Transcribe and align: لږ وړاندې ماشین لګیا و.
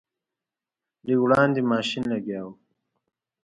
لږ 1.05 1.19
وړاندې 1.23 1.61
ماشین 1.71 2.03
لګیا 2.13 2.41
و. 2.45 2.47